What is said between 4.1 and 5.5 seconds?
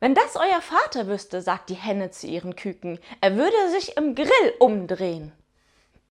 Grill umdrehen.